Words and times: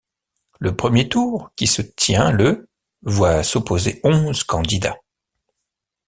Le 0.59 0.75
premier 0.75 1.07
tour, 1.09 1.51
qui 1.55 1.67
se 1.67 1.83
tient 1.83 2.31
le 2.31 2.67
voit 3.03 3.43
s'opposer 3.43 4.01
onze 4.03 4.43
candidats. 4.43 4.97